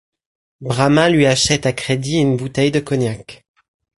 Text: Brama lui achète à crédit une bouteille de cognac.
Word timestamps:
Brama 0.61 1.09
lui 1.09 1.27
achète 1.27 1.67
à 1.67 1.73
crédit 1.73 2.15
une 2.15 2.35
bouteille 2.35 2.71
de 2.71 2.79
cognac. 2.79 3.45